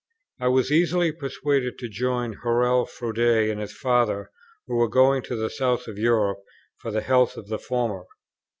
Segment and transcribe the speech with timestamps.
[0.39, 4.31] I was easily persuaded to join Hurrell Froude and his Father,
[4.65, 6.43] who were going to the south of Europe
[6.79, 8.05] for the health of the former.